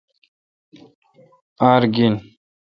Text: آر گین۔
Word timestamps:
آر 1.69 1.83
گین۔ 1.93 2.13